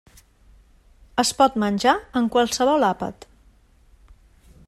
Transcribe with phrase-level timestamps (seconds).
[1.23, 3.31] Es pot menjar en qualsevol àpat.